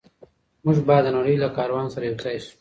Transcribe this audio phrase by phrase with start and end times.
[0.65, 2.53] موږ باید د نړۍ له کاروان سره یوځای شو.